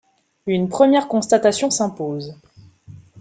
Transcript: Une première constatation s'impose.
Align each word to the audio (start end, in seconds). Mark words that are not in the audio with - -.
Une 0.47 0.67
première 0.67 1.07
constatation 1.07 1.69
s'impose. 1.69 2.35